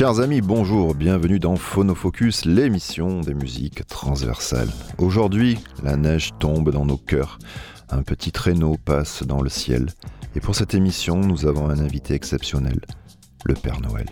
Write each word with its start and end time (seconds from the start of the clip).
Chers 0.00 0.20
amis, 0.20 0.40
bonjour, 0.40 0.94
bienvenue 0.94 1.38
dans 1.38 1.56
Phonofocus, 1.56 2.46
l'émission 2.46 3.20
des 3.20 3.34
musiques 3.34 3.86
transversales. 3.86 4.70
Aujourd'hui, 4.96 5.58
la 5.82 5.98
neige 5.98 6.30
tombe 6.38 6.70
dans 6.70 6.86
nos 6.86 6.96
cœurs, 6.96 7.38
un 7.90 8.02
petit 8.02 8.32
traîneau 8.32 8.78
passe 8.82 9.24
dans 9.24 9.42
le 9.42 9.50
ciel, 9.50 9.90
et 10.34 10.40
pour 10.40 10.54
cette 10.54 10.72
émission, 10.72 11.16
nous 11.16 11.44
avons 11.44 11.68
un 11.68 11.78
invité 11.78 12.14
exceptionnel, 12.14 12.80
le 13.44 13.52
Père 13.52 13.82
Noël. 13.82 14.06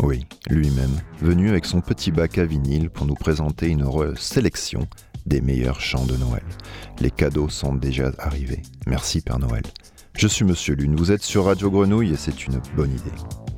Oui, 0.00 0.26
lui-même, 0.48 1.00
venu 1.20 1.48
avec 1.48 1.64
son 1.64 1.80
petit 1.80 2.12
bac 2.12 2.38
à 2.38 2.44
vinyle 2.44 2.88
pour 2.88 3.06
nous 3.06 3.16
présenter 3.16 3.66
une 3.66 3.82
heureuse 3.82 4.20
sélection 4.20 4.86
des 5.26 5.40
meilleurs 5.40 5.80
chants 5.80 6.06
de 6.06 6.16
Noël. 6.18 6.44
Les 7.00 7.10
cadeaux 7.10 7.48
sont 7.48 7.74
déjà 7.74 8.12
arrivés. 8.18 8.62
Merci 8.86 9.20
Père 9.22 9.40
Noël. 9.40 9.64
Je 10.16 10.28
suis 10.28 10.44
Monsieur 10.44 10.76
Lune, 10.76 10.94
vous 10.94 11.10
êtes 11.10 11.24
sur 11.24 11.46
Radio 11.46 11.68
Grenouille 11.68 12.12
et 12.12 12.16
c'est 12.16 12.46
une 12.46 12.60
bonne 12.76 12.92
idée. 12.92 13.51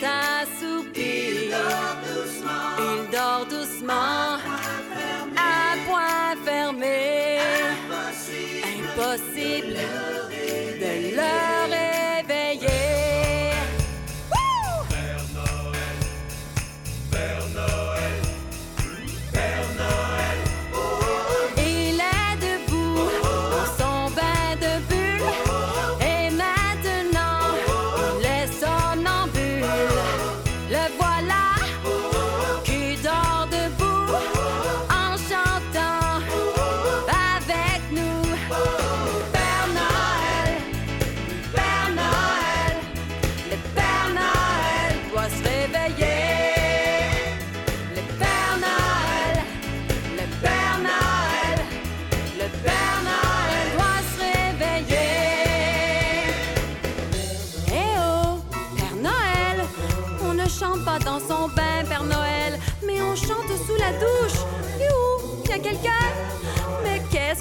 C'est 0.00 0.06
un 0.06 0.46
soupir. 0.58 1.54
Il 2.78 3.10
dort 3.10 3.46
doucement. 3.50 4.38
Un 5.36 5.76
point 5.86 6.34
fermé. 6.42 7.38
Impossible 8.64 9.74
de 9.74 10.09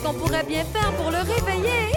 qu'on 0.01 0.13
pourrait 0.13 0.43
bien 0.43 0.63
faire 0.65 0.91
pour 0.93 1.11
le 1.11 1.17
réveiller 1.17 1.91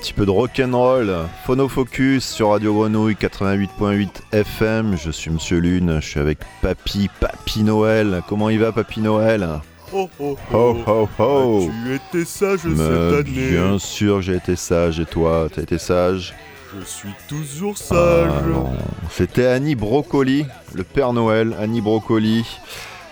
petit 0.00 0.14
peu 0.14 0.24
de 0.24 0.30
rock'n'roll, 0.30 1.14
phonofocus 1.44 2.24
sur 2.24 2.48
Radio 2.48 2.72
Grenouille 2.72 3.16
88.8 3.20 4.08
FM. 4.32 4.96
Je 4.96 5.10
suis 5.10 5.30
Monsieur 5.30 5.58
Lune, 5.58 5.98
je 6.00 6.08
suis 6.08 6.20
avec 6.20 6.38
Papy, 6.62 7.10
Papy 7.20 7.64
Noël. 7.64 8.22
Comment 8.26 8.48
il 8.48 8.60
va, 8.60 8.72
Papy 8.72 9.00
Noël? 9.00 9.46
Oh 9.92 10.08
oh 10.18 10.38
Ho 10.54 10.78
ho 10.86 11.08
ho 11.18 11.70
Tu 11.84 11.94
étais 11.94 12.24
sage 12.24 12.60
Mais 12.64 12.76
cette 12.76 13.26
année? 13.26 13.50
Bien 13.50 13.78
sûr, 13.78 14.22
j'ai 14.22 14.36
été 14.36 14.56
sage. 14.56 15.00
Et 15.00 15.04
toi, 15.04 15.48
t'as 15.54 15.60
été 15.60 15.76
sage? 15.76 16.34
Je 16.78 16.82
suis 16.86 17.12
toujours 17.28 17.76
sage. 17.76 18.30
Ah. 18.32 18.70
C'était 19.10 19.48
Annie 19.48 19.74
Brocoli, 19.74 20.46
le 20.72 20.82
Père 20.82 21.12
Noël, 21.12 21.54
Annie 21.60 21.82
Brocoli. 21.82 22.46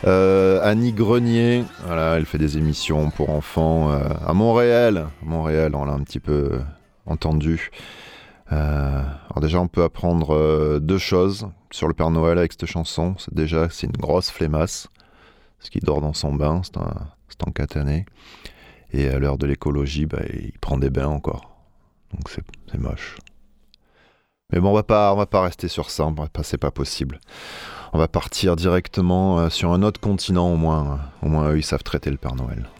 Euh, 0.07 0.61
Annie 0.63 0.93
Grenier, 0.93 1.65
voilà, 1.85 2.15
elle 2.17 2.25
fait 2.25 2.39
des 2.39 2.57
émissions 2.57 3.11
pour 3.11 3.31
enfants 3.31 3.91
euh, 3.91 3.99
à 4.25 4.33
Montréal. 4.33 5.09
Montréal, 5.23 5.75
on 5.75 5.85
l'a 5.85 5.93
un 5.93 6.01
petit 6.01 6.21
peu 6.21 6.61
entendu. 7.09 7.71
Euh, 8.53 9.03
alors 9.31 9.41
déjà, 9.41 9.61
on 9.61 9.69
peut 9.69 9.83
apprendre 9.83 10.35
euh, 10.35 10.79
deux 10.79 10.99
choses 10.99 11.49
sur 11.71 11.89
le 11.89 11.95
Père 11.95 12.11
Noël 12.11 12.39
avec 12.39 12.53
cette 12.53 12.67
chanson. 12.67 13.15
Déjà, 13.33 13.69
c'est 13.71 13.87
une 13.87 13.93
grosse 13.93 14.31
flémasse, 14.31 14.89
parce 15.59 15.71
qu'il 15.71 15.83
dort 15.83 16.01
dans 16.01 16.15
son 16.15 16.35
bain, 16.35 16.63
c'est 16.65 16.79
un, 16.79 17.09
c'est 17.29 17.53
catané. 17.53 18.07
Et 18.93 19.09
à 19.09 19.19
l'heure 19.19 19.37
de 19.37 19.47
l'écologie, 19.47 20.07
bah, 20.07 20.23
il 20.33 20.59
prend 20.61 20.79
des 20.79 20.91
bains 20.91 21.09
encore. 21.09 21.57
Donc 22.15 22.31
c'est, 22.31 22.43
c'est 22.71 22.79
moche. 22.79 23.19
Mais 24.51 24.61
bon, 24.61 24.71
on 24.71 24.75
va 24.75 24.83
pas, 24.83 25.15
va 25.15 25.27
pas 25.27 25.43
rester 25.43 25.69
sur 25.69 25.91
ça. 25.91 26.09
C'est 26.43 26.57
pas 26.57 26.71
possible. 26.71 27.21
On 27.93 27.99
va 27.99 28.09
partir 28.09 28.57
directement 28.57 29.41
euh, 29.41 29.51
sur 29.51 29.73
un 29.73 29.83
autre 29.83 30.01
continent 30.01 30.51
au 30.51 30.57
moins. 30.57 31.01
Au 31.23 31.29
moins, 31.29 31.51
eux, 31.51 31.59
ils 31.59 31.65
savent 31.65 31.83
traiter 31.83 32.11
le 32.11 32.17
Père 32.17 32.35
Noël.「 32.35 32.78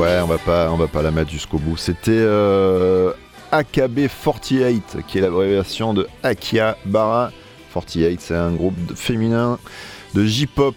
Ouais, 0.00 0.20
on 0.22 0.26
va 0.26 0.38
pas, 0.38 0.70
on 0.70 0.76
va 0.76 0.86
pas 0.88 1.02
la 1.02 1.10
mettre 1.10 1.30
jusqu'au 1.30 1.58
bout. 1.58 1.76
C'était 1.76 2.10
euh, 2.12 3.12
AKB48, 3.52 5.02
qui 5.06 5.18
est 5.18 5.20
l'abréviation 5.20 5.92
de 5.94 6.06
Akihabara 6.22 7.32
48. 7.74 8.20
C'est 8.20 8.34
un 8.34 8.52
groupe 8.52 8.74
de- 8.86 8.94
féminin 8.94 9.58
de 10.14 10.24
J-pop. 10.24 10.74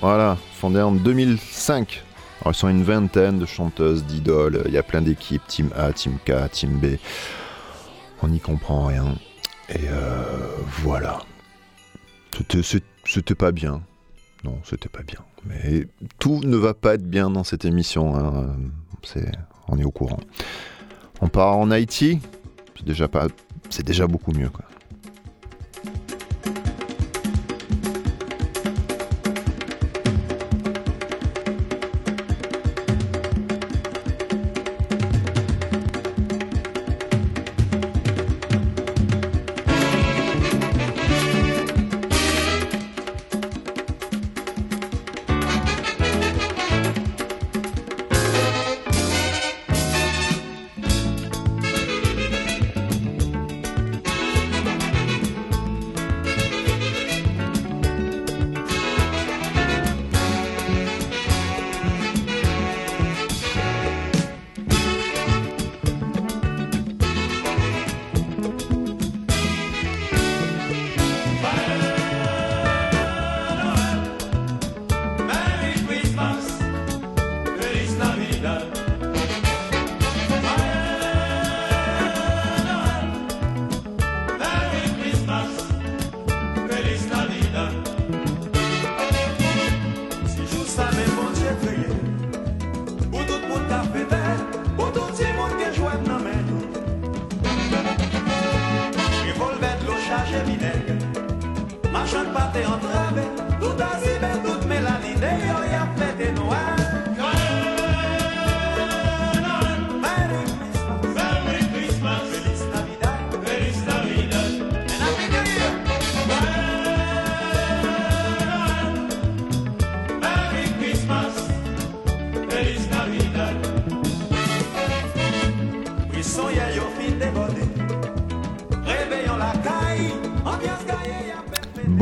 Voilà, 0.00 0.36
fondé 0.54 0.80
en 0.80 0.92
2005. 0.92 2.02
Alors, 2.42 2.52
ils 2.54 2.58
sont 2.58 2.68
une 2.68 2.82
vingtaine 2.84 3.38
de 3.38 3.46
chanteuses, 3.46 4.04
d'idoles. 4.04 4.62
Il 4.66 4.72
y 4.72 4.78
a 4.78 4.82
plein 4.82 5.02
d'équipes, 5.02 5.42
Team 5.46 5.70
A, 5.76 5.92
Team 5.92 6.18
K, 6.24 6.50
Team 6.50 6.78
B. 6.78 6.96
On 8.22 8.28
n'y 8.28 8.40
comprend 8.40 8.86
rien. 8.86 9.14
Et 9.68 9.88
euh, 9.88 10.22
voilà. 10.82 11.18
C'était 13.06 13.34
pas 13.34 13.52
bien. 13.52 13.82
Non, 14.44 14.58
c'était 14.64 14.88
pas 14.88 15.02
bien. 15.02 15.20
Mais 15.44 15.86
tout 16.18 16.40
ne 16.44 16.56
va 16.56 16.72
pas 16.74 16.94
être 16.94 17.06
bien 17.08 17.30
dans 17.30 17.44
cette 17.44 17.64
émission. 17.64 18.16
hein. 18.16 18.56
On 19.68 19.78
est 19.78 19.84
au 19.84 19.90
courant. 19.90 20.20
On 21.20 21.28
part 21.28 21.56
en 21.56 21.70
Haïti. 21.70 22.20
C'est 22.76 22.86
déjà 22.86 23.08
pas, 23.08 23.26
c'est 23.68 23.84
déjà 23.84 24.06
beaucoup 24.06 24.32
mieux. 24.32 24.50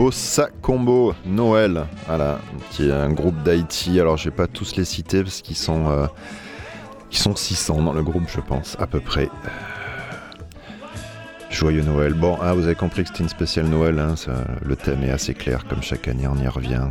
Bossa 0.08 0.48
Combo 0.62 1.14
Noël, 1.26 1.84
voilà, 2.06 2.40
qui 2.70 2.88
est 2.88 2.90
un 2.90 3.12
groupe 3.12 3.42
d'Haïti. 3.42 4.00
Alors, 4.00 4.16
je 4.16 4.30
vais 4.30 4.34
pas 4.34 4.46
tous 4.46 4.74
les 4.76 4.86
citer 4.86 5.22
parce 5.22 5.42
qu'ils 5.42 5.54
sont, 5.54 5.90
euh, 5.90 6.06
ils 7.12 7.18
sont 7.18 7.36
600 7.36 7.82
dans 7.82 7.92
le 7.92 8.02
groupe, 8.02 8.22
je 8.34 8.40
pense, 8.40 8.74
à 8.80 8.86
peu 8.86 9.00
près. 9.00 9.28
Joyeux 11.50 11.82
Noël. 11.82 12.14
Bon, 12.14 12.38
ah, 12.40 12.54
vous 12.54 12.64
avez 12.64 12.74
compris 12.74 13.02
que 13.02 13.08
c'était 13.08 13.22
une 13.22 13.28
spéciale 13.28 13.66
Noël. 13.66 13.98
hein, 13.98 14.14
le 14.62 14.76
thème 14.76 15.02
est 15.02 15.10
assez 15.10 15.34
clair, 15.34 15.66
comme 15.68 15.82
chaque 15.82 16.08
année, 16.08 16.26
on 16.26 16.42
y 16.42 16.48
revient. 16.48 16.88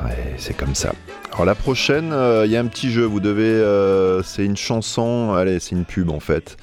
euh, 0.00 0.08
c'est 0.36 0.56
comme 0.56 0.76
ça. 0.76 0.92
Alors 1.32 1.46
la 1.46 1.56
prochaine, 1.56 2.12
euh, 2.12 2.46
il 2.46 2.52
y 2.52 2.56
a 2.56 2.60
un 2.60 2.66
petit 2.68 2.92
jeu. 2.92 3.06
Vous 3.06 3.18
devez, 3.18 3.42
euh, 3.42 4.22
c'est 4.22 4.44
une 4.44 4.56
chanson. 4.56 5.32
Allez, 5.32 5.58
c'est 5.58 5.72
une 5.74 5.84
pub 5.84 6.10
en 6.10 6.20
fait, 6.20 6.58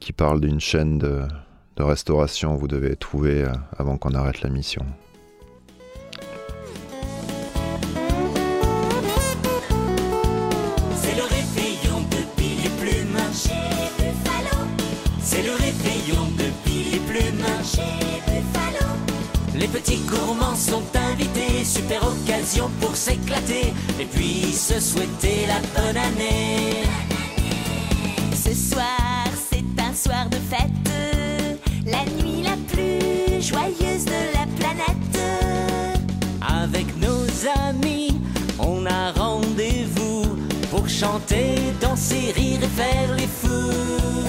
qui 0.00 0.12
parle 0.12 0.38
d'une 0.38 0.60
chaîne 0.60 0.98
de, 0.98 1.22
de 1.80 1.84
restauration. 1.84 2.56
Vous 2.56 2.68
devez 2.68 2.94
trouver 2.94 3.44
euh, 3.44 3.52
avant 3.78 3.96
qu'on 3.96 4.12
arrête 4.12 4.42
la 4.42 4.50
mission. 4.50 4.84
C'est 11.00 11.16
le 11.16 11.22
réveillon 11.22 11.98
de 12.12 12.20
Billy 12.36 12.68
Plume. 12.80 13.18
Chez 13.32 13.64
Buffalo, 13.96 14.56
C'est 15.22 15.42
le 15.42 15.52
réveillon 15.52 16.24
de 16.36 16.46
Billy 16.64 17.00
Plume. 17.08 17.46
chez 17.64 18.20
Buffalo, 18.26 18.86
Les 19.58 19.68
petits 19.68 20.02
gourmands 20.06 20.56
sont 20.56 20.82
invités, 21.12 21.64
super 21.64 22.02
occasion 22.06 22.70
pour 22.80 22.94
s'éclater 22.94 23.72
et 23.98 24.04
puis 24.04 24.52
se 24.52 24.78
souhaiter 24.78 25.46
la 25.46 25.60
bonne 25.74 25.96
année. 25.96 26.89
Chanter, 41.30 41.72
danser, 41.80 42.32
rire 42.34 42.60
et 42.62 42.68
faire 42.68 43.14
les 43.14 43.26
fous. 43.26 44.19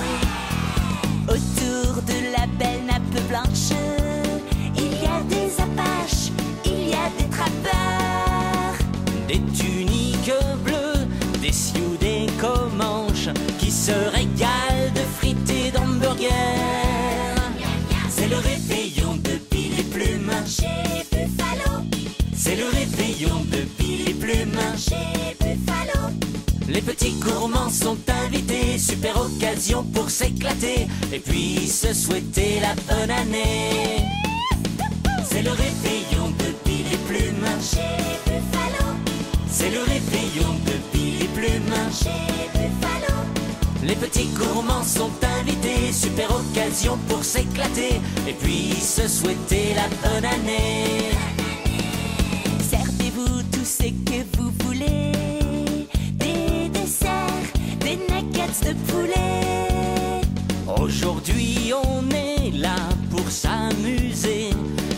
Petits 26.93 27.13
gourmands 27.21 27.69
sont 27.69 27.97
invités, 28.25 28.77
super 28.77 29.15
occasion 29.21 29.83
pour 29.93 30.09
s'éclater 30.09 30.87
et 31.13 31.19
puis 31.19 31.65
se 31.67 31.93
souhaiter 31.93 32.59
la 32.59 32.75
bonne 32.89 33.11
année. 33.11 34.05
C'est 35.23 35.41
le 35.41 35.51
réveillon 35.51 36.27
de 36.37 36.49
Billy 36.65 36.97
Plume. 37.07 37.47
chez 37.61 37.95
Buffalo, 38.25 38.85
C'est 39.47 39.69
le 39.69 39.79
réveillon 39.79 40.51
de 40.65 40.73
Billy 40.91 41.27
Plume. 41.33 41.75
chez 41.93 42.49
Buffalo, 42.53 43.15
Les 43.83 43.95
petits 43.95 44.29
gourmands 44.37 44.83
sont 44.83 45.11
invités, 45.39 45.93
super 45.93 46.29
occasion 46.35 46.97
pour 47.07 47.23
s'éclater 47.23 48.01
et 48.27 48.33
puis 48.33 48.73
se 48.73 49.07
souhaiter 49.07 49.75
la 49.75 49.87
bonne 50.03 50.25
année. 50.25 51.11
servez-vous 52.69 53.43
tout 53.53 53.65
ce 53.65 53.83
que 53.83 54.37
vous 54.37 54.40
de 58.59 58.73
poulet. 58.91 60.21
Aujourd'hui 60.81 61.71
on 61.73 62.03
est 62.09 62.51
là 62.57 62.75
pour 63.09 63.29
s'amuser 63.31 64.49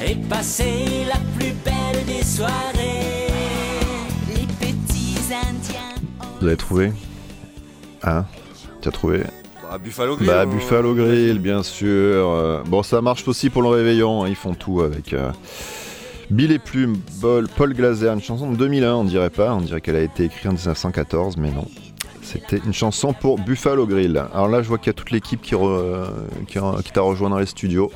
et 0.05 0.15
passer 0.15 1.05
la 1.07 1.19
plus 1.37 1.53
belle 1.63 2.03
des 2.07 2.23
soirées. 2.23 3.27
Les 4.29 4.47
petits 4.59 5.17
indiens. 5.31 5.95
Vous 6.41 6.47
avez 6.47 6.57
trouvé 6.57 6.91
Hein 8.03 8.25
Tu 8.81 8.87
as 8.89 8.91
trouvé 8.91 9.23
Bah, 9.61 9.77
Buffalo 9.77 10.15
Grill. 10.15 10.27
Bah 10.27 10.45
Buffalo 10.47 10.95
Grill, 10.95 11.37
bien 11.39 11.61
sûr. 11.63 11.87
Euh, 11.89 12.63
Bon, 12.65 12.81
ça 12.83 13.01
marche 13.01 13.27
aussi 13.27 13.49
pour 13.51 13.61
le 13.61 13.69
réveillon. 13.69 14.23
hein, 14.23 14.27
Ils 14.29 14.35
font 14.35 14.55
tout 14.55 14.81
avec. 14.81 15.13
euh, 15.13 15.31
Bill 16.31 16.51
et 16.51 16.59
Plume, 16.59 16.97
Paul, 17.21 17.47
Paul 17.55 17.73
Glaser, 17.75 18.09
une 18.09 18.21
chanson 18.21 18.49
de 18.51 18.55
2001, 18.57 18.95
on 18.95 19.03
dirait 19.03 19.29
pas, 19.29 19.53
on 19.53 19.61
dirait 19.61 19.81
qu'elle 19.81 19.95
a 19.97 20.01
été 20.01 20.23
écrite 20.23 20.47
en 20.47 20.53
1914, 20.53 21.37
mais 21.37 21.51
non. 21.51 21.67
C'était 22.33 22.57
une 22.57 22.73
chanson 22.73 23.13
pour 23.13 23.37
Buffalo 23.37 23.85
Grill. 23.85 24.17
Alors 24.33 24.47
là, 24.47 24.63
je 24.63 24.67
vois 24.67 24.79
qu'il 24.79 24.87
y 24.87 24.89
a 24.89 24.93
toute 24.93 25.11
l'équipe 25.11 25.39
qui, 25.39 25.51
t'a 25.51 27.01
rejoint 27.01 27.29
dans 27.29 27.37
les 27.37 27.45
studios. 27.45 27.91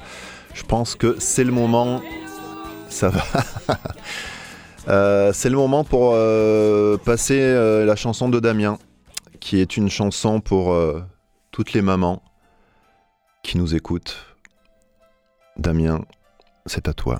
Je 0.53 0.61
pense 0.61 0.93
que 0.93 1.15
c'est 1.17 1.43
le 1.43 1.51
moment. 1.51 2.01
Ça 2.87 3.09
va. 3.09 3.23
Euh, 4.89 5.33
c'est 5.33 5.49
le 5.49 5.57
moment 5.57 5.83
pour 5.83 6.11
euh, 6.13 6.95
passer 6.95 7.37
euh, 7.41 7.83
la 7.83 7.97
chanson 7.97 8.29
de 8.29 8.39
Damien, 8.39 8.77
qui 9.41 9.59
est 9.59 9.75
une 9.75 9.89
chanson 9.89 10.39
pour 10.39 10.73
toutes 11.51 11.73
les 11.73 11.81
mamans 11.81 12.21
qui 13.43 13.57
nous 13.57 13.75
écoutent. 13.75 14.15
Damien, 15.57 16.05
c'est 16.67 16.87
à 16.87 16.93
toi. 16.93 17.19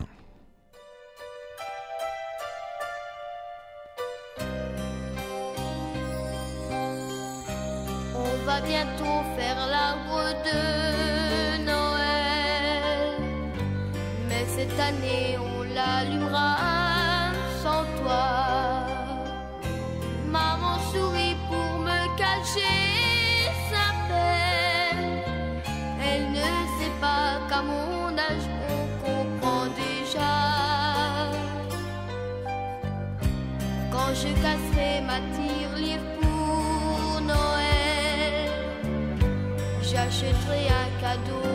adore. 41.23 41.46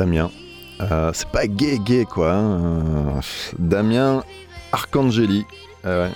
Damien. 0.00 0.30
Euh, 0.80 1.10
c'est 1.12 1.28
pas 1.28 1.46
gay 1.46 1.78
gay 1.78 2.06
quoi. 2.06 2.32
hein. 2.32 2.58
Euh, 2.58 3.20
Damien 3.58 4.24
Arcangeli. 4.72 5.44
Euh, 5.84 6.08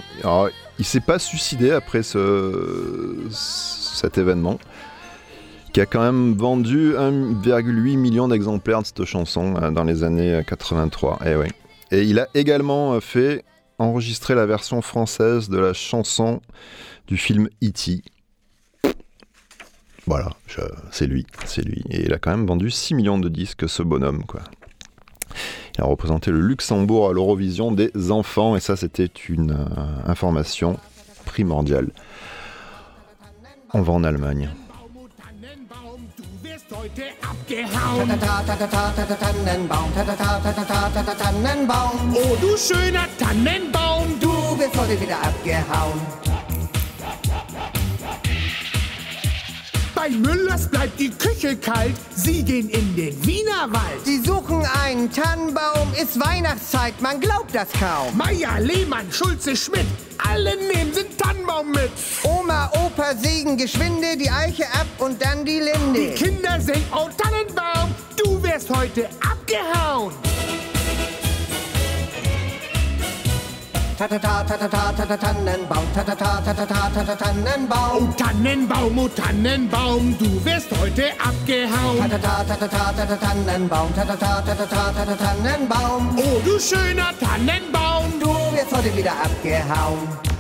il 0.79 0.87
s'est 0.87 1.01
pas 1.01 1.19
suicidé 1.19 1.71
après 1.71 2.03
ce, 2.03 3.15
cet 3.31 4.17
événement. 4.17 4.59
Qui 5.75 5.83
a 5.83 5.87
quand 5.87 6.01
même 6.01 6.35
vendu 6.35 6.95
1,8 6.95 7.97
million 7.99 8.27
d'exemplaires 8.29 8.81
de 8.81 8.87
cette 8.87 9.05
chanson 9.05 9.53
dans 9.71 9.85
les 9.85 10.03
années 10.03 10.41
83. 10.47 11.19
Et, 11.27 11.35
ouais. 11.35 11.51
Et 11.91 12.05
il 12.05 12.19
a 12.19 12.29
également 12.33 12.99
fait 13.03 13.45
enregistrer 13.79 14.35
la 14.35 14.47
version 14.47 14.81
française 14.81 15.51
de 15.51 15.59
la 15.59 15.75
chanson 15.75 16.41
du 17.07 17.19
film 17.19 17.49
E.T. 17.63 18.03
Voilà, 20.07 20.31
c'est 20.91 21.07
lui, 21.07 21.27
c'est 21.47 21.63
lui. 21.63 21.83
Et 21.89 22.05
il 22.05 22.13
a 22.13 22.19
quand 22.19 22.31
même 22.31 22.47
vendu 22.47 22.71
6 22.71 22.95
millions 22.95 23.19
de 23.19 23.29
disques, 23.29 23.69
ce 23.69 23.83
bonhomme, 23.83 24.25
quoi. 24.25 24.43
Il 25.77 25.81
a 25.81 25.85
représenté 25.85 26.31
le 26.31 26.41
Luxembourg 26.41 27.09
à 27.09 27.13
l'Eurovision 27.13 27.73
des 27.73 28.11
enfants, 28.11 28.55
et 28.55 28.61
ça, 28.61 28.77
c'était 28.77 29.11
une 29.29 29.53
euh, 29.53 30.11
information 30.11 30.79
primordiale. 31.25 31.91
On 33.73 33.83
va 33.83 33.93
en 33.93 34.05
Allemagne. 34.05 34.51
Oh, 42.17 42.37
du 42.41 42.57
schöner 42.57 43.09
Tannenbaum, 43.19 44.19
du. 44.21 44.29
abgehauen. 45.13 46.34
Bei 50.05 50.11
Müllers 50.11 50.69
bleibt 50.69 51.01
die 51.01 51.09
Küche 51.09 51.57
kalt. 51.57 51.95
Sie 52.15 52.43
gehen 52.43 52.69
in 52.69 52.95
den 52.95 53.27
Wienerwald. 53.27 54.05
Sie 54.05 54.21
suchen 54.21 54.63
einen 54.85 55.11
Tannenbaum, 55.11 55.95
ist 55.95 56.21
Weihnachtszeit, 56.21 57.01
man 57.01 57.21
glaubt 57.21 57.55
das 57.55 57.69
kaum. 57.73 58.15
Meier, 58.15 58.61
Lehmann, 58.61 59.11
Schulze, 59.11 59.57
Schmidt. 59.57 59.87
Alle 60.19 60.57
nehmen 60.57 60.93
einen 60.95 61.17
Tannenbaum 61.17 61.71
mit. 61.71 61.91
Oma, 62.23 62.71
Opa 62.85 63.17
sägen 63.17 63.57
geschwinde 63.57 64.19
die 64.19 64.29
Eiche 64.29 64.65
ab 64.75 64.87
und 64.99 65.23
dann 65.23 65.43
die 65.43 65.61
Die 65.61 65.95
Linde. 65.95 66.15
Kinder 66.17 66.61
singen, 66.61 66.85
oh 66.93 67.09
Tannenbaum, 67.17 67.95
du 68.23 68.43
wirst 68.43 68.69
heute 68.69 69.09
abgehauen. 69.23 70.13
Tatata, 73.97 74.43
tatata, 74.45 74.93
tatata, 74.97 75.17
Tannenbaum, 75.17 75.87
tatata, 75.95 76.43
tatata, 76.43 76.91
tatata, 76.91 77.15
Oh 77.15 77.17
Tannenbaum. 77.17 78.17
Tannenbaum, 78.17 78.99
oh 78.99 79.09
Tannenbaum, 79.09 80.19
du 80.19 80.45
wirst 80.45 80.67
heute 80.81 81.13
abgehauen. 81.25 82.11
Tatata, 82.11 82.43
tatata, 82.43 82.93
tatata, 82.93 83.17
Tannenbaum, 83.17 83.95
tatata, 83.95 84.43
tatata, 84.43 84.93
tatata, 84.93 85.17
Tannenbaum. 85.17 86.19
Oh, 86.19 86.41
du 86.45 86.59
schöner 86.59 87.15
Tannenbaum, 87.21 88.19
Du 88.19 88.31
wirst 88.57 88.77
heute 88.77 88.97
wieder 88.97 89.13
abgehauen. 89.13 90.34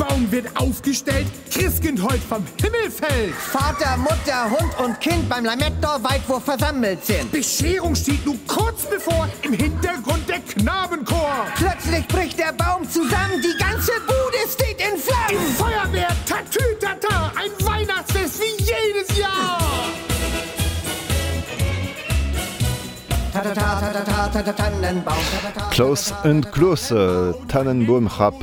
Tannenbaum 0.00 0.32
wird 0.32 0.46
aufgestellt, 0.56 1.26
Christkind 1.52 2.02
heut 2.02 2.20
vom 2.20 2.44
Himmel 2.60 2.90
fällt. 2.90 3.34
Vater, 3.34 3.96
Mutter, 3.98 4.50
Hund 4.50 4.78
und 4.82 5.00
Kind 5.00 5.28
beim 5.28 5.44
Lametta-Weitwurf 5.44 6.44
versammelt 6.44 7.04
sind. 7.04 7.30
Bescherung 7.30 7.94
steht 7.94 8.24
nun 8.24 8.38
kurz 8.46 8.84
bevor, 8.88 9.28
im 9.42 9.52
Hintergrund 9.52 10.28
der 10.28 10.40
Knabenchor. 10.40 11.46
Plötzlich 11.56 12.06
bricht 12.08 12.38
der 12.38 12.52
Baum 12.52 12.88
zusammen, 12.88 13.42
die 13.42 13.56
ganze 13.58 13.92
Bude 14.06 14.38
steht 14.48 14.80
in 14.80 14.98
Flammen. 14.98 15.54
Feuerwehr, 15.56 16.08
Tatütata, 16.26 16.89
Klaus 25.70 26.12
and 26.24 26.40
Klaus, 26.52 26.90
euh, 26.92 27.32
Tannenbaum 27.48 28.06
rap. 28.06 28.34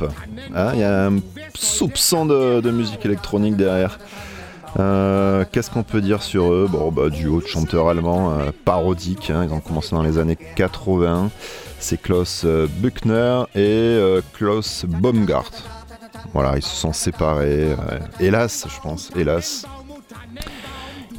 Hein, 0.54 0.70
Il 0.74 0.80
y 0.80 0.84
a 0.84 1.06
un 1.06 1.18
soupçon 1.54 2.26
de, 2.26 2.70
musique 2.70 3.04
électronique 3.04 3.56
derrière. 3.56 3.98
Euh, 4.78 5.44
Qu'est-ce 5.50 5.70
qu'on 5.70 5.82
peut 5.82 6.00
dire 6.00 6.22
sur 6.22 6.52
eux? 6.52 6.68
Bon, 6.70 6.90
bah, 6.92 7.10
duo 7.10 7.40
de 7.40 7.46
chanteurs 7.46 7.88
allemands 7.88 8.32
euh, 8.32 8.50
parodiques. 8.64 9.30
hein, 9.30 9.44
ils 9.44 9.52
ont 9.52 9.60
commencé 9.60 9.94
dans 9.94 10.02
les 10.02 10.18
années 10.18 10.36
80. 10.36 11.30
C'est 11.78 12.00
Klaus 12.00 12.42
euh, 12.44 12.66
Buchner 12.68 13.42
et 13.54 13.98
Klaus 14.34 14.84
Baumgart. 14.86 15.50
Voilà, 16.34 16.56
ils 16.56 16.62
se 16.62 16.74
sont 16.74 16.92
séparés. 16.92 17.74
Hélas, 18.20 18.66
je 18.68 18.80
pense, 18.80 19.10
hélas. 19.16 19.64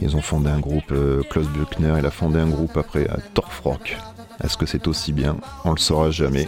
Ils 0.01 0.15
ont 0.15 0.21
fondé 0.21 0.49
un 0.49 0.59
groupe, 0.59 0.91
euh, 0.91 1.23
Klaus 1.29 1.47
Buchner, 1.47 1.95
il 1.99 2.05
a 2.05 2.11
fondé 2.11 2.39
un 2.39 2.47
groupe 2.47 2.77
après 2.77 3.07
à 3.09 3.17
Torfrock. 3.33 3.97
Est-ce 4.43 4.57
que 4.57 4.65
c'est 4.65 4.87
aussi 4.87 5.11
bien 5.11 5.37
On 5.65 5.71
le 5.71 5.77
saura 5.77 6.09
jamais. 6.11 6.47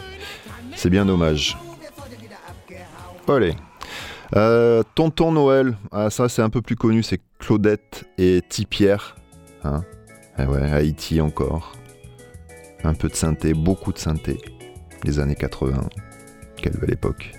C'est 0.75 0.89
bien 0.89 1.05
dommage. 1.05 1.57
Allez. 3.27 3.55
Euh, 4.35 4.83
Tonton 4.95 5.33
Noël, 5.33 5.77
ah, 5.91 6.09
ça 6.09 6.29
c'est 6.29 6.41
un 6.41 6.49
peu 6.49 6.61
plus 6.61 6.77
connu, 6.77 7.03
c'est 7.03 7.19
Claudette 7.39 8.05
et 8.17 8.41
Tipierre. 8.47 9.17
Hein 9.65 9.83
Eh 10.39 10.45
ouais, 10.45 10.71
Haïti 10.71 11.19
encore. 11.19 11.73
Un 12.83 12.93
peu 12.93 13.09
de 13.09 13.15
synthé, 13.15 13.53
beaucoup 13.53 13.91
de 13.91 13.97
synthé. 13.97 14.37
Les 15.03 15.19
années 15.19 15.35
80. 15.35 15.89
Quelle 16.55 16.77
belle 16.77 16.93
époque. 16.93 17.31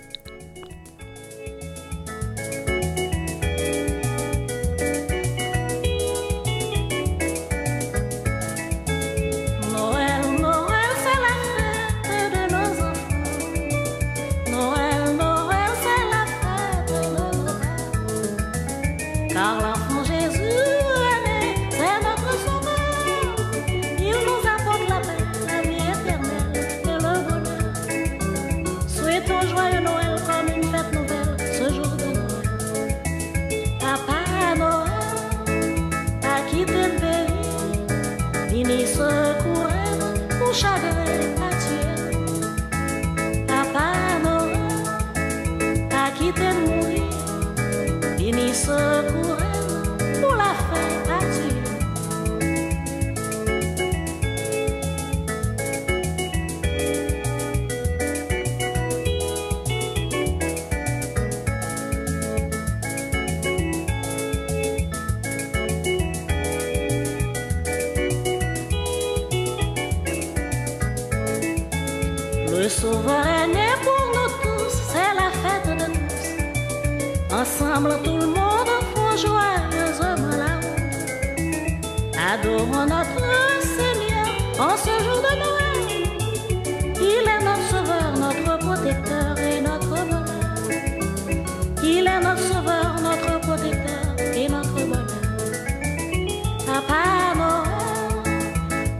Papa 96.87 97.33
Noël 97.35 98.23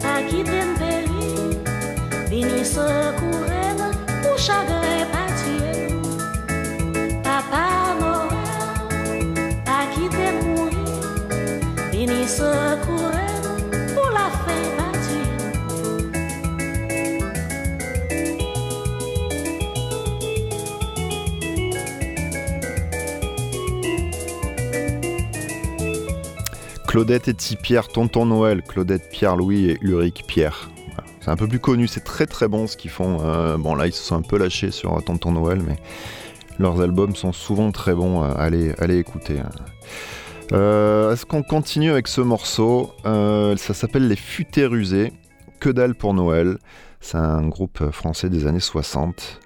a 0.04 0.22
quitté 0.24 0.62
le 0.62 0.74
pays. 0.80 1.58
Vini 2.30 2.66
secourir 2.66 3.76
pour 4.22 4.38
chagrin 4.38 4.64
pâtier. 4.68 4.73
Claudette 26.94 27.28
et 27.28 27.34
Tipierre, 27.34 27.88
Tonton 27.88 28.28
Noël, 28.28 28.62
Claudette, 28.62 29.10
Pierre-Louis 29.10 29.72
et 29.72 29.80
Ulrich 29.82 30.26
Pierre. 30.28 30.70
C'est 31.22 31.32
un 31.32 31.36
peu 31.36 31.48
plus 31.48 31.58
connu, 31.58 31.88
c'est 31.88 32.04
très 32.04 32.28
très 32.28 32.48
bon 32.48 32.68
ce 32.68 32.78
qu'ils 32.78 32.92
font. 32.92 33.18
Euh, 33.24 33.58
bon 33.58 33.74
là 33.74 33.88
ils 33.88 33.94
se 33.94 34.04
sont 34.04 34.16
un 34.16 34.22
peu 34.22 34.38
lâchés 34.38 34.70
sur 34.70 35.04
Tonton 35.04 35.32
Noël, 35.32 35.60
mais 35.68 35.78
leurs 36.60 36.82
albums 36.82 37.16
sont 37.16 37.32
souvent 37.34 37.72
très 37.72 37.96
bons. 37.96 38.24
euh, 38.24 38.32
allez, 38.38 38.76
allez 38.78 39.00
écouter. 39.00 39.40
hein. 39.40 39.50
Euh, 40.52 41.14
Est-ce 41.14 41.26
qu'on 41.26 41.42
continue 41.42 41.90
avec 41.90 42.08
ce 42.08 42.22
morceau? 42.22 42.92
Euh, 43.08 43.58
Ça 43.58 43.74
s'appelle 43.74 44.08
Les 44.08 44.16
Futés 44.16 44.68
Rusés. 44.68 45.14
Que 45.60 45.70
dalle 45.70 45.96
pour 45.96 46.14
Noël. 46.14 46.60
C'est 47.02 47.18
un 47.18 47.48
groupe 47.48 47.90
français 47.90 48.30
des 48.30 48.46
années 48.46 48.60
60. 48.60 49.40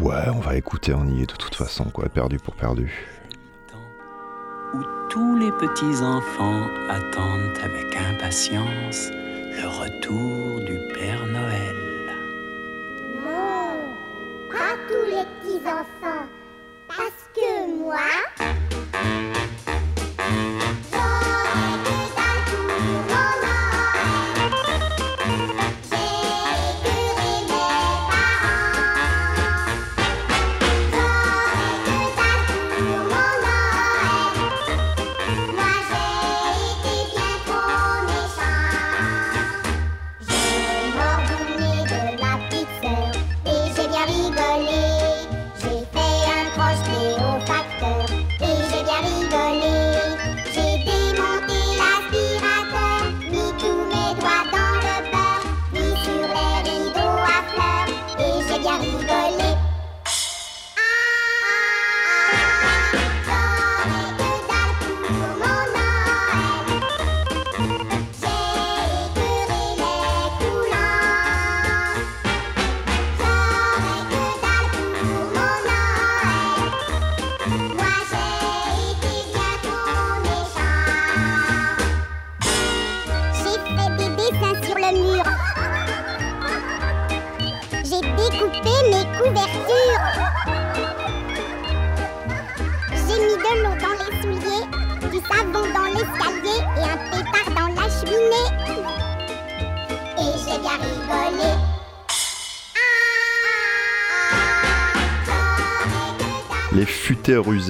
Ouais, 0.00 0.28
on 0.32 0.38
va 0.38 0.54
écouter, 0.54 0.94
on 0.94 1.04
y 1.08 1.22
est 1.22 1.26
de 1.28 1.34
toute 1.34 1.56
façon, 1.56 1.86
quoi. 1.86 2.08
Perdu 2.08 2.36
pour 2.36 2.54
perdu. 2.54 2.92
Où 4.74 4.82
tous 5.08 5.36
les 5.36 5.52
petits 5.52 6.02
enfants 6.02 6.66
attendent 6.88 7.58
avec 7.62 7.96
impatience 7.96 9.10
le 9.10 9.66
retour 9.68 10.60
du 10.60 10.78
Père 10.94 11.26
Noël. 11.26 11.76
Non, 13.16 13.76
pas 14.50 14.74
tous 14.88 15.06
les 15.06 15.24
petits 15.24 15.66
enfants, 15.66 16.11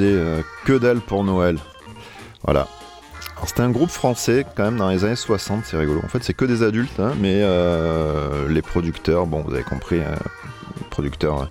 euh, 0.00 0.42
que 0.64 0.72
dalle 0.78 1.00
pour 1.00 1.24
Noël. 1.24 1.58
Voilà. 2.42 2.66
Alors, 3.36 3.48
C'était 3.48 3.62
un 3.62 3.70
groupe 3.70 3.90
français 3.90 4.44
quand 4.56 4.64
même 4.64 4.76
dans 4.76 4.88
les 4.90 5.04
années 5.04 5.16
60, 5.16 5.64
c'est 5.64 5.76
rigolo. 5.76 6.00
En 6.04 6.08
fait, 6.08 6.22
c'est 6.24 6.34
que 6.34 6.44
des 6.44 6.62
adultes, 6.62 6.98
hein, 7.00 7.12
mais 7.20 7.40
euh, 7.42 8.48
les 8.48 8.62
producteurs, 8.62 9.26
bon, 9.26 9.42
vous 9.42 9.52
avez 9.54 9.64
compris, 9.64 9.98
euh, 10.00 10.14
les 10.78 10.84
producteurs 10.90 11.42
euh, 11.42 11.46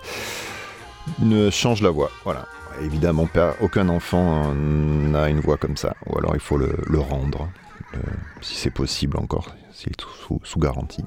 ne 1.20 1.50
changent 1.50 1.82
la 1.82 1.90
voix. 1.90 2.12
Voilà. 2.24 2.46
Évidemment, 2.82 3.28
pas- 3.28 3.56
aucun 3.62 3.90
enfant 3.90 4.54
n'a 4.56 5.30
une 5.30 5.40
voix 5.42 5.58
comme 5.58 5.76
ça, 5.78 5.94
ou 6.08 6.18
alors 6.18 6.32
il 6.34 6.40
faut 6.40 6.58
le, 6.58 6.74
rendre, 7.00 7.50
si 8.42 8.56
c'est 8.56 8.72
possible 8.72 9.18
encore, 9.18 9.50
s'il 9.74 9.90
est 9.92 10.02
sous, 10.26 10.40
sous 10.44 10.60
garantie. 10.60 11.04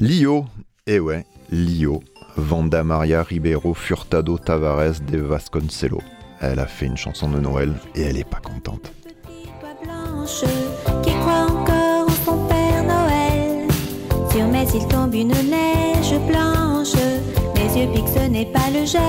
Lio, 0.00 0.46
eh 0.86 0.98
ouais, 0.98 1.24
Lio, 1.50 2.02
Vanda 2.36 2.84
Maria 2.84 3.22
Ribeiro 3.22 3.74
Furtado 3.74 4.38
Tavares 4.38 5.00
de 5.00 5.18
Vasconcelos. 5.18 6.02
Elle 6.40 6.60
a 6.60 6.66
fait 6.66 6.86
une 6.86 6.96
chanson 6.96 7.28
de 7.28 7.40
Noël 7.40 7.74
et 7.94 8.02
elle 8.02 8.16
est 8.16 8.28
pas 8.28 8.40
contente. 8.40 8.92
qui 11.02 11.10
croit 11.14 11.46
encore 11.48 12.06
en 12.06 12.24
son 12.24 12.46
Père 12.46 12.84
Noël. 12.84 13.68
Sur 14.30 14.46
mes 14.46 14.66
îles 14.76 14.86
tombe 14.88 15.14
une 15.14 15.28
neige 15.28 16.14
blanche, 16.28 16.94
mes 17.56 17.80
yeux 17.80 17.88
piquent, 17.92 18.08
ce 18.08 18.28
n'est 18.28 18.46
pas 18.52 18.70
le 18.72 18.84
gel. 18.86 19.00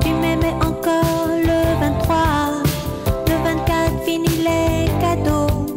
Tu 0.00 0.10
m'aimais 0.10 0.54
encore 0.64 1.28
le 1.42 1.80
23, 1.80 2.62
le 3.26 3.34
24 3.42 4.04
fini 4.04 4.28
les 4.28 4.88
cadeaux 5.00 5.76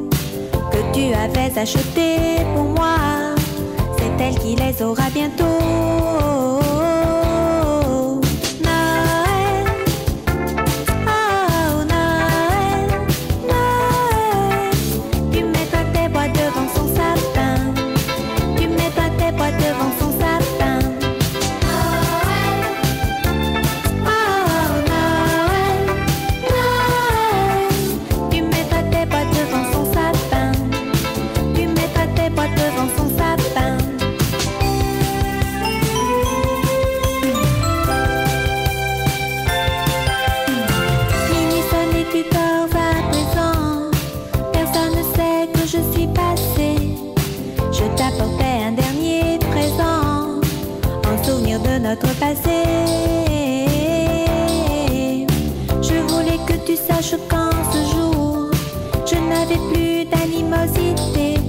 que 0.71 0.93
tu 0.93 1.13
avais 1.13 1.57
achetés 1.57 2.45
pour 2.53 2.65
moi. 2.65 3.30
Elle 4.23 4.37
qui 4.37 4.55
les 4.55 4.83
aura 4.83 5.09
bientôt. 5.09 6.60
Saches 56.87 57.15
qu'en 57.29 57.51
ce 57.71 57.79
jour, 57.93 58.51
je 59.05 59.15
n'avais 59.15 59.61
plus 59.71 60.05
d'animosité. 60.05 61.39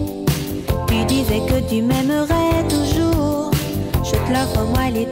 Tu 0.89 1.05
disais 1.07 1.41
que 1.49 1.69
tu 1.69 1.83
m'aimerais 1.83 2.63
toujours. 2.69 3.51
Je 4.05 4.13
te 4.13 4.33
l'offre 4.33 4.65
moi 4.73 4.91
l'éternité. 4.91 5.12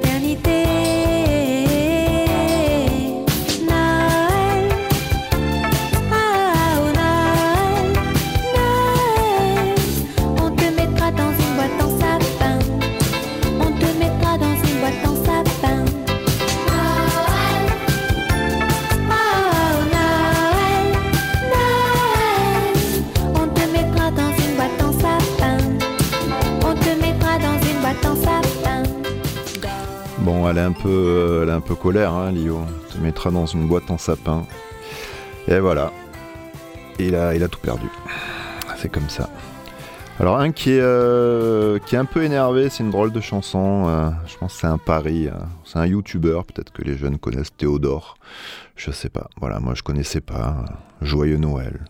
Un 30.61 30.73
peu, 30.73 30.88
euh, 30.88 31.42
elle 31.42 31.49
est 31.49 31.53
un 31.53 31.61
peu 31.61 31.75
colère, 31.75 32.12
hein, 32.12 32.33
Lio. 32.33 32.61
Te 32.92 32.99
mettra 32.99 33.31
dans 33.31 33.46
une 33.46 33.66
boîte 33.66 33.90
en 33.90 33.99
sapin. 33.99 34.46
Et 35.49 35.59
voilà. 35.59 35.92
Il 36.99 37.14
a, 37.14 37.49
tout 37.49 37.61
perdu. 37.61 37.88
C'est 38.77 38.90
comme 38.90 39.09
ça. 39.09 39.31
Alors 40.18 40.38
un 40.38 40.53
qui 40.53 40.73
est, 40.73 40.81
euh, 40.83 41.79
un 41.92 42.05
peu 42.05 42.25
énervé, 42.25 42.68
c'est 42.68 42.83
une 42.83 42.90
drôle 42.90 43.11
de 43.11 43.20
chanson. 43.20 43.87
euh, 43.88 44.11
je 44.27 44.37
pense 44.37 44.55
que 44.55 44.61
c'est 44.61 44.66
un 44.66 44.77
pari. 44.77 45.29
c'est 45.64 45.79
un 45.79 45.87
YouTuber, 45.87 46.40
peut-être 46.46 46.73
que 46.73 46.83
les 46.83 46.99
jeunes 46.99 47.18
connaissent 47.18 47.57
Théodore. 47.57 48.16
Je 48.77 48.90
sais 48.90 49.09
pas. 49.09 49.29
Voilà, 49.40 49.61
moi 49.61 49.75
je 49.75 49.83
connaissais 49.83 50.20
pas. 50.20 50.64
Joyeux 51.01 51.38
Noël. 51.38 51.81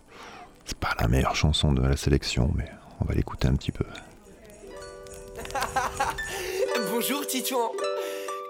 C'est 0.65 0.77
pas 0.77 0.95
la 0.99 1.09
meilleure 1.09 1.35
chanson 1.35 1.73
de 1.73 1.81
la 1.81 1.97
sélection, 1.97 2.51
mais 2.55 2.71
on 3.01 3.05
va 3.05 3.13
l'écouter 3.13 3.49
un 3.49 3.55
petit 3.55 3.73
peu. 3.73 3.85
Bonjour 6.91 7.27
Titouan. 7.27 7.71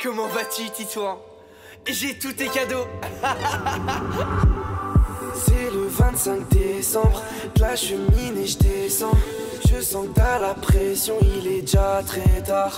Comment 0.04 0.28
vas-tu 0.28 0.68
Titouan? 0.72 1.20
J'ai 1.86 2.18
tous 2.18 2.34
tes 2.34 2.48
cadeaux. 2.48 2.88
C'est 5.36 5.70
le 5.72 5.86
25 5.88 6.50
décembre, 6.50 7.22
de 7.56 7.62
la 7.62 7.76
cheminée 7.76 8.48
je 8.48 8.58
descends. 8.58 9.12
Je 9.70 9.80
sens 9.80 10.08
que 10.08 10.14
t'as 10.14 10.40
la 10.40 10.56
pression, 10.56 11.14
il 11.22 11.46
est 11.48 11.62
déjà 11.62 12.02
très 12.06 12.42
tard. 12.42 12.76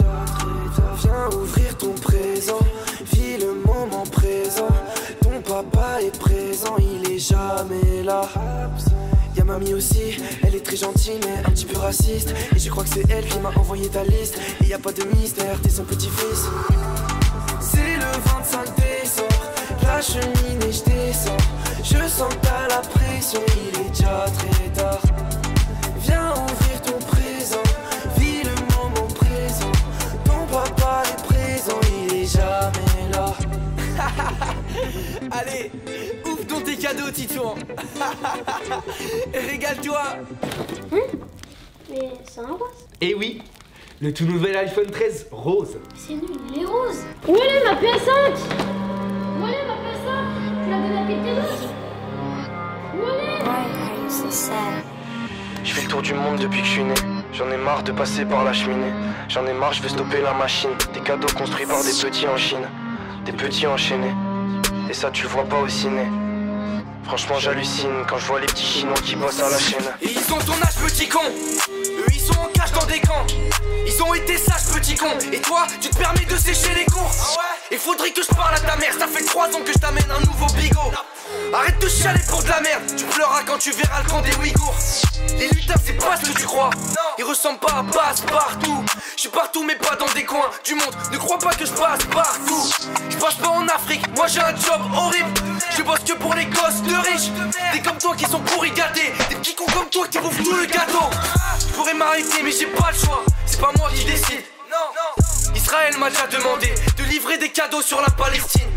Viens 0.98 1.30
ouvrir 1.38 1.78
ton 1.78 1.94
présent, 1.94 2.60
vis 3.14 3.38
le 3.38 3.54
moment 3.66 4.04
présent. 4.12 4.68
Ton 5.22 5.42
papa 5.42 6.02
est 6.02 6.20
présent, 6.20 6.76
il 6.78 7.10
est 7.10 7.20
jamais 7.20 8.04
là. 8.04 8.28
Y'a 9.36 9.44
mamie 9.44 9.74
aussi, 9.74 10.20
elle 10.44 10.56
est 10.56 10.64
très 10.64 10.76
gentille 10.76 11.20
mais 11.22 11.40
un 11.46 11.52
petit 11.52 11.66
peu 11.66 11.78
raciste. 11.78 12.34
Et 12.56 12.60
je 12.60 12.70
crois 12.70 12.84
que 12.84 12.90
c'est 12.90 13.10
elle 13.10 13.26
qui 13.26 13.40
m'a 13.40 13.50
envoyé 13.50 13.88
ta 13.90 14.04
liste. 14.04 14.38
Et 14.64 14.68
y 14.68 14.74
a 14.74 14.80
pas 14.80 14.92
de 14.92 15.04
mystère, 15.16 15.60
t'es 15.62 15.70
son 15.70 15.84
petit-fils. 15.84 16.48
C'est 17.60 17.96
le 17.96 18.12
25 18.26 18.76
décembre, 18.76 19.52
la 19.82 20.02
cheminée 20.02 20.72
je 20.72 20.84
descends. 20.84 21.38
Je 21.84 22.08
sens 22.08 22.34
que 22.34 22.40
t'as 22.42 22.68
la 22.68 22.82
pression, 22.82 23.42
il 23.58 23.80
est 23.80 23.90
déjà 23.90 24.26
très 24.38 24.70
tard. 24.70 25.02
Viens 26.02 26.32
ouvrir 26.32 26.63
cadeaux 36.94 37.12
Titouan. 37.12 37.56
Régale-toi. 39.34 40.02
Mais 41.90 42.12
c'est 42.26 42.42
un 42.42 42.48
rose. 42.48 42.88
Et 43.02 43.14
oui, 43.14 43.42
le 44.02 44.14
tout 44.14 44.26
nouvel 44.26 44.56
iPhone 44.58 44.90
13 44.90 45.28
rose. 45.32 45.78
C'est 45.96 46.14
nul, 46.14 46.24
il 46.54 46.64
est 46.64 46.66
rose. 46.66 47.04
Où 47.28 47.36
elle 47.36 47.58
est 47.58 47.64
ma 47.64 47.76
PS5 47.76 48.34
Où 49.40 49.46
elle 49.46 49.54
est 49.54 49.68
ma 49.68 49.74
PS5 49.74 50.08
Tu 50.64 50.70
l'as 50.70 50.78
donné 50.78 50.98
à 50.98 51.08
quelqu'un 51.08 51.36
d'autre? 51.36 51.70
Où 52.96 53.00
elle 53.02 53.20
est? 53.20 53.34
Je 55.64 55.74
fais 55.74 55.82
le 55.82 55.88
tour 55.88 56.02
du 56.02 56.14
monde 56.14 56.40
depuis 56.40 56.60
que 56.62 56.66
je 56.66 56.72
suis 56.72 56.84
né. 56.84 56.94
J'en 57.34 57.50
ai 57.50 57.58
marre 57.58 57.84
de 57.84 57.92
passer 57.92 58.26
par 58.26 58.44
la 58.44 58.54
cheminée. 58.54 58.92
J'en 59.30 59.46
ai 59.46 59.54
marre, 59.54 59.74
je 59.74 59.82
veux 59.82 59.90
stopper 59.90 60.22
la 60.22 60.34
machine. 60.34 60.72
Des 60.94 61.00
cadeaux 61.00 61.34
construits 61.36 61.66
par 61.66 61.84
des 61.84 61.92
petits 61.92 62.28
en 62.28 62.38
Chine. 62.38 62.68
Des 63.26 63.32
petits 63.32 63.66
enchaînés. 63.66 64.14
Et 64.90 64.94
ça, 64.94 65.10
tu 65.12 65.24
le 65.24 65.30
vois 65.30 65.46
pas 65.46 65.60
au 65.60 65.68
ciné. 65.68 66.06
Franchement, 67.06 67.40
j'hallucine 67.40 68.06
quand 68.08 68.18
je 68.18 68.26
vois 68.26 68.40
les 68.40 68.48
petits 68.48 68.66
chinois 68.66 68.96
qui 69.06 69.16
bossent 69.16 69.42
à 69.42 69.50
la 69.50 69.60
chaîne. 69.60 69.86
Et 70.02 70.12
ils 70.12 70.34
ont 70.34 70.40
ton 70.40 70.54
âge 70.54 70.76
petit 70.84 71.08
con. 71.08 71.20
Eux 71.24 72.06
ils 72.12 72.20
sont 72.20 72.40
en 72.40 72.48
cache 72.48 72.72
dans 72.72 72.86
des 72.86 73.00
camps. 73.00 73.26
Ils 73.86 74.04
ont 74.04 74.14
été 74.14 74.38
sages 74.38 74.66
petit 74.74 74.96
con. 74.96 75.12
Et 75.32 75.40
toi, 75.40 75.68
tu 75.82 75.90
te 75.90 75.98
permets 75.98 76.26
de 76.26 76.38
sécher 76.38 76.74
les 76.76 76.86
cours. 76.86 77.12
Il 77.72 77.78
faudrait 77.78 78.12
que 78.12 78.22
je 78.24 78.34
parle 78.36 78.56
à 78.56 78.60
ta 78.60 78.76
mère. 78.78 78.94
Ça 78.98 79.08
fait 79.08 79.24
trois 79.26 79.48
ans 79.48 79.62
que 79.66 79.74
je 79.74 79.80
t'amène 79.80 80.10
un 80.10 80.20
nouveau 80.26 80.48
bigot. 80.54 80.92
Arrête 81.54 81.80
de 81.80 81.88
chialer 81.88 82.22
pour 82.28 82.42
de 82.44 82.50
la 82.50 82.62
merde. 82.62 82.84
Tu 82.98 83.06
pleuras 83.06 83.44
quand 83.46 83.58
tu 83.58 83.72
verras 83.72 84.02
le 84.02 84.10
camp 84.10 84.22
des 84.22 84.36
Ouïghours. 84.36 84.76
Les 85.38 85.48
lutins, 85.50 85.76
c'est 85.86 85.94
pas 85.94 86.18
ce 86.18 86.30
que 86.30 86.38
tu 86.40 86.46
crois. 86.46 86.70
Ils 87.18 87.24
ressemblent 87.24 87.60
pas 87.60 87.80
à 87.80 87.84
passe 87.84 88.22
partout. 88.22 88.84
Je 89.16 89.22
suis 89.22 89.30
partout, 89.30 89.64
mais 89.64 89.76
pas 89.76 89.96
dans 89.96 90.12
des 90.14 90.26
coins 90.26 90.50
du 90.66 90.74
monde. 90.76 90.96
Ne 91.12 91.18
crois 91.18 91.38
pas 91.38 91.54
que 91.54 91.66
je 91.66 91.72
passe 91.72 92.04
partout. 92.12 92.70
Je 93.10 93.18
passe 93.18 93.36
pas 93.36 93.50
en 93.50 93.68
Afrique. 93.68 94.04
Moi 94.16 94.28
j'ai 94.28 94.40
un 94.40 94.56
job 94.56 94.82
horrible. 94.96 95.32
Je 95.78 95.82
bosse 95.84 96.00
que 96.00 96.14
pour 96.14 96.34
les 96.34 96.46
gosses 96.46 96.82
de 96.84 96.96
riches. 96.96 97.32
Des 97.74 97.82
comme 97.82 97.98
toi 97.98 98.16
qui 98.16 98.26
sont 98.26 98.40
pourris 98.40 98.72
gâtés. 98.72 99.14
Des 99.30 99.36
petits 99.36 99.56
cons 99.56 99.66
comme 99.66 99.90
toi 99.90 100.08
qui 100.08 100.18
bouffent 100.20 100.44
tout 100.44 100.56
le 100.56 100.66
gâteau. 100.66 101.10
Je 101.60 101.74
pourrais 101.74 101.94
m'arrêter, 101.94 102.44
mais 102.44 102.52
j'ai 102.52 102.68
pas 102.68 102.92
le 102.92 102.98
choix. 102.98 103.24
C'est 103.46 103.62
pas 103.62 103.72
moi 103.78 103.90
qui 103.94 104.06
décide. 104.06 104.44
Israël 105.56 105.96
m'a 105.98 106.10
déjà 106.10 106.28
demandé 106.28 106.74
de 106.98 107.04
livrer 107.04 107.38
des 107.38 107.50
cadeaux 107.50 107.82
sur 107.82 108.02
la 108.02 108.10
Palestine. 108.10 108.70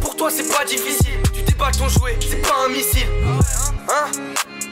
Pour 0.00 0.16
toi, 0.16 0.30
c'est 0.30 0.48
pas 0.48 0.64
difficile. 0.64 1.20
Déballes 1.56 1.72
ton 1.76 1.88
jouet, 1.88 2.16
c'est 2.20 2.42
pas 2.42 2.66
un 2.66 2.68
missile. 2.72 3.06
Hein 3.88 4.10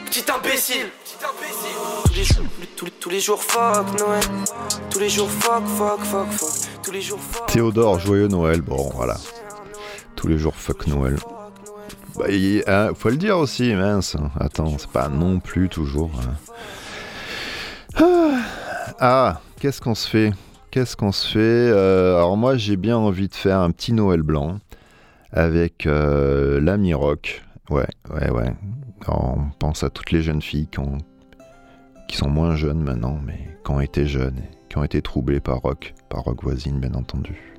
Petit 0.05 0.23
imbécile. 0.31 0.87
Tous 2.05 2.13
les 2.13 2.23
jours, 2.23 2.45
tous, 2.75 2.89
tous 2.99 3.09
les 3.09 3.19
jours, 3.19 3.43
fuck 3.43 3.99
Noël. 3.99 4.23
Tous 4.91 4.99
les 4.99 5.09
jours, 5.09 5.29
fuck, 5.29 5.63
fuck, 5.65 5.99
fuck, 6.03 6.29
fuck. 6.31 6.83
Tous 6.83 6.91
les 6.91 7.01
jours, 7.01 7.19
fuck. 7.19 7.47
Théodore, 7.47 7.99
joyeux 7.99 8.27
Noël, 8.27 8.61
bon 8.61 8.89
voilà. 8.93 9.17
Tous 10.15 10.27
les 10.27 10.37
jours 10.37 10.55
fuck 10.55 10.85
Noël. 10.87 11.17
Bah, 12.17 12.25
il- 12.29 12.63
hein, 12.67 12.91
faut 12.97 13.09
le 13.09 13.17
dire 13.17 13.37
aussi, 13.39 13.73
mince. 13.73 14.15
Attends, 14.39 14.77
c'est 14.77 14.89
pas 14.89 15.09
non 15.09 15.39
plus 15.39 15.69
toujours. 15.69 16.11
hein. 16.21 16.33
Ah, 17.97 18.93
Ah, 18.99 19.41
qu'est-ce 19.59 19.81
qu'on 19.81 19.95
se 19.95 20.07
fait? 20.07 20.31
Qu'est-ce 20.71 20.95
qu'on 20.95 21.11
se 21.11 21.27
fait 21.27 21.39
Euh, 21.39 22.15
Alors 22.17 22.37
moi, 22.37 22.55
j'ai 22.57 22.77
bien 22.77 22.95
envie 22.97 23.27
de 23.27 23.35
faire 23.35 23.59
un 23.59 23.71
petit 23.71 23.91
Noël 23.93 24.21
blanc 24.21 24.59
avec 25.35 25.85
euh, 25.85 26.59
l'ami 26.61 26.93
rock. 26.93 27.43
Ouais, 27.69 27.87
ouais, 28.09 28.31
ouais. 28.31 28.53
On 29.07 29.49
pense 29.59 29.83
à 29.83 29.89
toutes 29.89 30.11
les 30.11 30.21
jeunes 30.21 30.41
filles 30.41 30.67
qui, 30.67 30.81
qui 32.07 32.17
sont 32.17 32.29
moins 32.29 32.55
jeunes 32.55 32.81
maintenant, 32.81 33.19
mais 33.23 33.57
qui 33.63 33.71
ont 33.71 33.81
été 33.81 34.07
jeunes, 34.07 34.41
qui 34.69 34.77
ont 34.77 34.83
été 34.83 35.01
troublées 35.01 35.41
par 35.41 35.59
rock, 35.59 35.93
par 36.09 36.23
rock 36.23 36.41
voisine, 36.41 36.79
bien 36.79 36.93
entendu. 36.93 37.54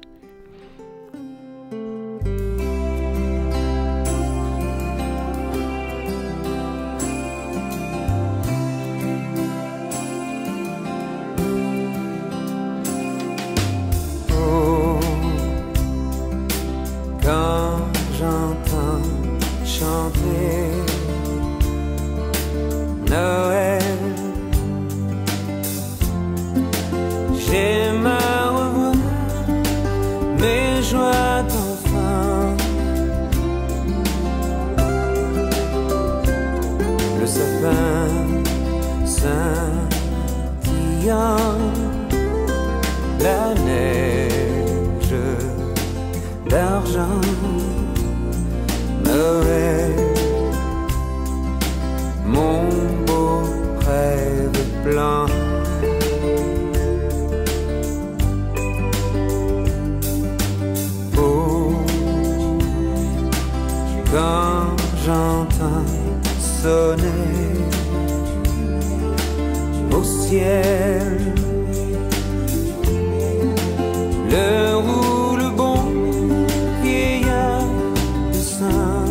au 69.97 70.05
ciel. 70.05 71.19
Le 74.31 74.77
roule 74.77 75.55
bon 75.57 75.79
vieillard 76.83 77.65
de 78.29 78.39
saint. 78.39 79.07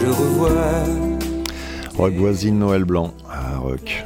Je 0.00 0.06
revois. 0.06 0.50
Rock 1.96 2.14
voisine 2.14 2.58
Noël 2.58 2.84
Blanc. 2.84 3.12
Ah, 3.28 3.58
rock. 3.58 4.04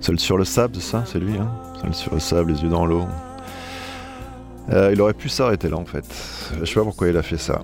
Seul 0.00 0.18
sur 0.18 0.36
le 0.36 0.44
sable, 0.44 0.76
ça, 0.76 1.04
c'est 1.06 1.18
lui. 1.18 1.38
Hein? 1.38 1.50
Seul 1.80 1.94
sur 1.94 2.14
le 2.14 2.20
sable, 2.20 2.52
les 2.52 2.62
yeux 2.62 2.68
dans 2.68 2.84
l'eau. 2.84 3.04
Euh, 4.70 4.90
il 4.92 5.00
aurait 5.00 5.14
pu 5.14 5.28
s'arrêter 5.28 5.68
là 5.68 5.76
en 5.76 5.84
fait. 5.84 6.04
Je 6.58 6.64
sais 6.64 6.74
pas 6.74 6.84
pourquoi 6.84 7.08
il 7.08 7.16
a 7.16 7.22
fait 7.22 7.36
ça. 7.38 7.62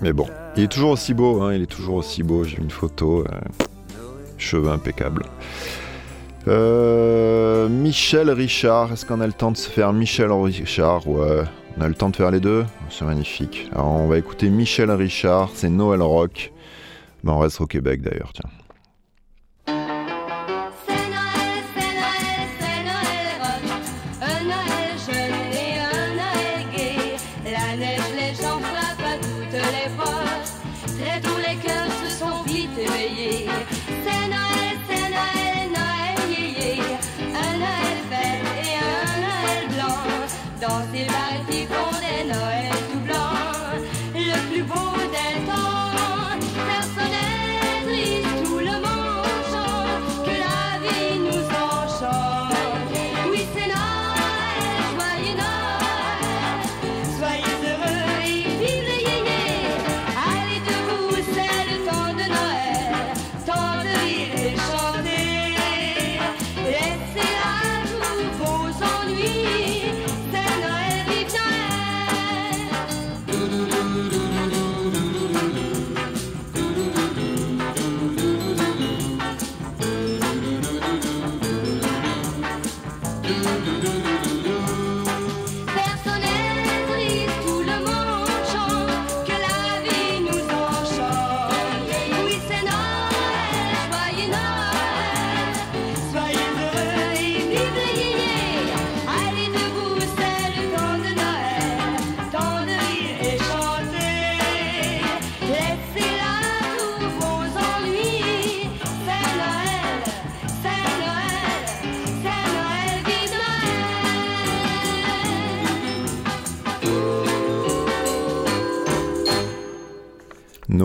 Mais 0.00 0.12
bon, 0.12 0.26
il 0.56 0.64
est 0.64 0.68
toujours 0.68 0.90
aussi 0.90 1.12
beau, 1.14 1.42
hein, 1.42 1.54
il 1.54 1.62
est 1.62 1.66
toujours 1.66 1.96
aussi 1.96 2.22
beau. 2.22 2.44
J'ai 2.44 2.58
une 2.58 2.70
photo. 2.70 3.24
euh, 3.26 3.64
cheveux 4.38 4.70
impeccables. 4.70 5.24
Euh, 6.46 7.68
Michel 7.68 8.30
Richard, 8.30 8.92
est-ce 8.92 9.04
qu'on 9.04 9.20
a 9.20 9.26
le 9.26 9.32
temps 9.32 9.50
de 9.50 9.56
se 9.56 9.68
faire 9.68 9.92
Michel 9.92 10.30
Richard? 10.32 11.06
Ouais, 11.06 11.42
on 11.76 11.80
a 11.82 11.88
le 11.88 11.94
temps 11.94 12.08
de 12.08 12.16
faire 12.16 12.30
les 12.30 12.40
deux? 12.40 12.64
C'est 12.90 13.04
magnifique. 13.04 13.68
Alors 13.72 13.88
on 13.88 14.06
va 14.06 14.16
écouter 14.16 14.48
Michel 14.48 14.90
Richard, 14.90 15.50
c'est 15.54 15.68
Noël 15.68 16.00
Rock. 16.00 16.52
Ben, 17.24 17.32
on 17.32 17.38
reste 17.40 17.60
au 17.60 17.66
Québec 17.66 18.00
d'ailleurs, 18.00 18.32
tiens. 18.32 18.50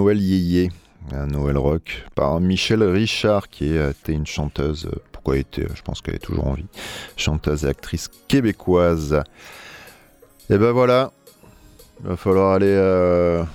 Noël 0.04 0.22
Yéyé, 0.22 0.70
un 1.14 1.28
Noël 1.28 1.58
rock, 1.58 2.04
par 2.14 2.42
Michel 2.42 2.84
Richard, 2.84 3.48
qui 3.48 3.74
était 3.74 4.12
une 4.12 4.26
chanteuse, 4.26 4.86
euh, 4.86 4.98
pourquoi 5.14 5.38
était, 5.38 5.66
je 5.74 5.82
pense 5.82 6.02
qu'elle 6.02 6.16
est 6.16 6.20
toujours 6.20 6.46
en 6.46 6.56
vie, 6.56 6.66
chanteuse 7.16 7.64
et 7.64 7.70
actrice 7.70 8.10
québécoise. 8.28 9.24
Et 10.50 10.58
ben 10.58 10.72
voilà, 10.72 11.14
il 12.02 12.10
va 12.10 12.18
falloir 12.18 12.52
aller... 12.52 12.66
euh, 12.68 13.46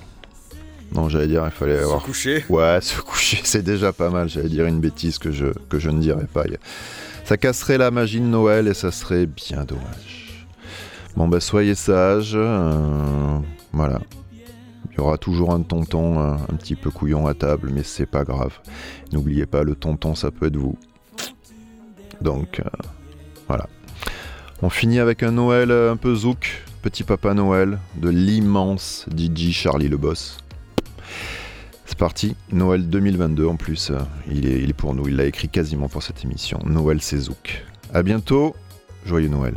Non, 0.94 1.11
j'allais 1.11 1.26
dire, 1.26 1.42
il 1.44 1.50
fallait 1.50 1.80
avoir... 1.80 2.02
coucher 2.02 2.42
Ouais, 2.48 2.78
se 2.80 2.98
coucher, 3.02 3.40
c'est 3.44 3.61
déjà 3.62 3.92
pas 3.92 4.08
mal, 4.08 4.30
j'allais 4.30 4.48
dire 4.48 4.64
une 4.64 4.80
bêtise 4.80 5.18
que 5.18 5.30
je, 5.30 5.48
que 5.68 5.78
je 5.78 5.90
ne 5.90 6.00
dirais 6.00 6.28
pas. 6.32 6.44
Ça 7.24 7.37
casserait 7.37 7.76
la 7.76 7.90
magie 7.90 8.20
de 8.20 8.24
Noël 8.24 8.68
et 8.68 8.74
ça 8.74 8.90
serait 8.90 9.26
bien 9.26 9.64
dommage. 9.64 10.46
Bon 11.14 11.28
bah 11.28 11.40
soyez 11.40 11.74
sages, 11.74 12.32
euh, 12.37 13.38
voilà. 13.74 14.00
Il 14.98 15.02
y 15.02 15.04
aura 15.04 15.16
toujours 15.16 15.52
un 15.52 15.62
tonton 15.62 16.18
un 16.18 16.56
petit 16.56 16.74
peu 16.74 16.90
couillon 16.90 17.28
à 17.28 17.34
table, 17.34 17.70
mais 17.72 17.84
c'est 17.84 18.04
pas 18.04 18.24
grave. 18.24 18.58
N'oubliez 19.12 19.46
pas, 19.46 19.62
le 19.62 19.76
tonton, 19.76 20.16
ça 20.16 20.32
peut 20.32 20.46
être 20.46 20.56
vous. 20.56 20.76
Donc, 22.20 22.58
euh, 22.58 22.68
voilà. 23.46 23.68
On 24.61 24.70
finit 24.70 24.98
avec 24.98 25.22
un 25.22 25.30
Noël 25.30 25.70
euh, 25.70 25.92
un 25.92 25.96
peu 25.96 26.12
zouk, 26.16 26.64
petit 26.82 27.04
papa 27.04 27.32
Noël, 27.32 27.78
de 27.94 28.08
l'immense 28.08 29.06
DJ 29.16 29.52
Charlie 29.52 29.88
le 29.88 29.98
Boss. 29.98 30.38
C'est 31.87 31.96
parti, 31.96 32.34
Noël 32.50 32.88
2022 32.88 33.46
en 33.46 33.54
plus, 33.54 33.90
euh, 33.90 33.98
il 34.28 34.46
est, 34.46 34.61
il 34.62 34.70
est 34.70 34.74
pour 34.74 34.96
nous, 34.96 35.06
il 35.06 35.14
l'a 35.14 35.26
écrit 35.26 35.48
quasiment 35.48 35.88
pour 35.88 36.02
cette 36.02 36.24
émission. 36.24 36.58
Noël 36.66 37.00
c'est 37.00 37.18
zouk. 37.18 37.64
À 37.94 38.02
bientôt, 38.02 38.56
joyeux 39.06 39.28
Noël. 39.28 39.54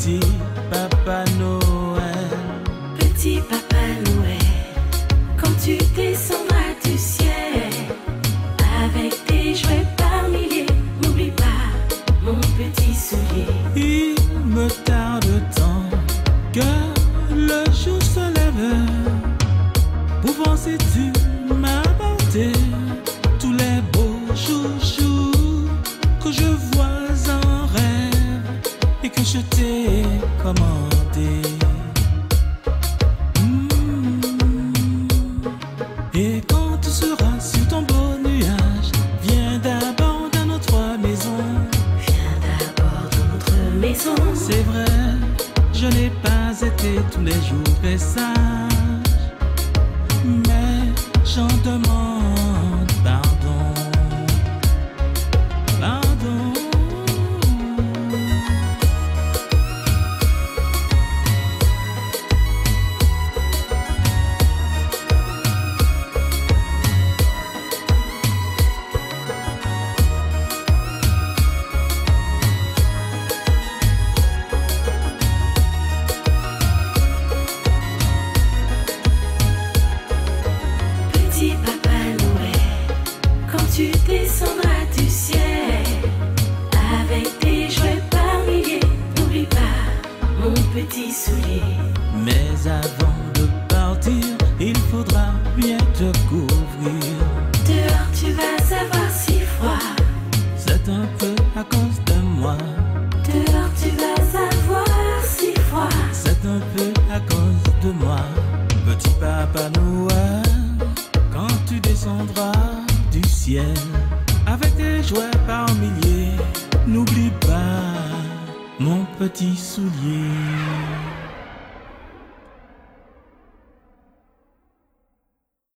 Petit 0.00 0.39